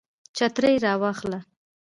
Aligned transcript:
چترۍ 0.35 0.75
را 0.83 0.93
واخله 1.01 1.39